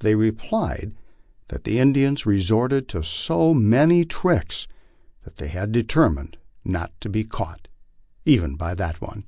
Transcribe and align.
They 0.00 0.14
replied 0.14 0.92
that 1.48 1.64
the 1.64 1.78
Indians 1.78 2.26
resorted 2.26 2.86
to 2.90 3.02
so 3.02 3.54
many 3.54 4.04
tricks 4.04 4.68
that 5.24 5.36
they 5.36 5.48
had 5.48 5.72
determined 5.72 6.36
net 6.66 6.92
to 7.00 7.08
be 7.08 7.24
caught 7.24 7.46
MY 7.46 7.48
LIFE 7.48 7.54
OX 7.54 7.62
THE 7.62 8.22
PLAINS. 8.24 8.36
even 8.44 8.56
by 8.56 8.74
that 8.74 9.00
one. 9.00 9.24